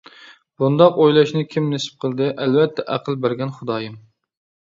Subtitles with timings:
[0.61, 4.01] بۇنداق ئويلاشنى كىم نېسىپ قىلدى؟ ئەلۋەتتە، ئەقىل بەرگەن خۇدايىم.